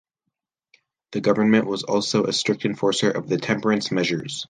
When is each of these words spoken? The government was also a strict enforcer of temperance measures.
The 1.11 1.21
government 1.21 1.67
was 1.67 1.83
also 1.83 2.23
a 2.25 2.33
strict 2.33 2.65
enforcer 2.65 3.11
of 3.11 3.29
temperance 3.39 3.91
measures. 3.91 4.39